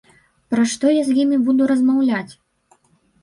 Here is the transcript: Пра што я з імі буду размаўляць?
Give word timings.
Пра 0.53 0.63
што 0.71 0.93
я 0.99 1.03
з 1.09 1.13
імі 1.23 1.37
буду 1.49 1.67
размаўляць? 1.71 2.33